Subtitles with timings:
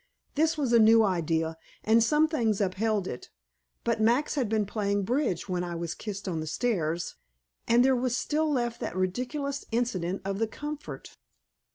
[0.33, 3.29] This was a new idea, and some things upheld it,
[3.83, 7.13] but Max had been playing bridge when I was kissed on the stairs,
[7.67, 11.15] and there was still left that ridiculous incident of the comfort.